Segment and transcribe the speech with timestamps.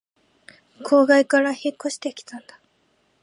[0.81, 2.59] 郊外から引っ越してきたんだ